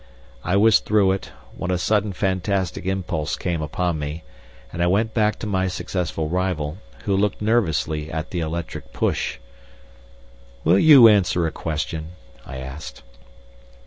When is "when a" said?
1.55-1.77